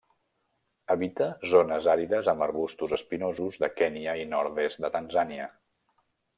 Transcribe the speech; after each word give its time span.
Habita 0.93 1.27
zones 1.51 1.89
àrides 1.93 2.31
amb 2.33 2.47
arbusts 2.47 2.97
espinosos 2.99 3.61
de 3.67 3.71
Kenya 3.83 4.19
i 4.25 4.27
nord-est 4.35 4.85
de 4.87 4.95
Tanzània. 4.99 5.49